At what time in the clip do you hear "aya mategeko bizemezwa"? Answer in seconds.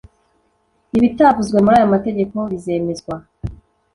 1.79-3.15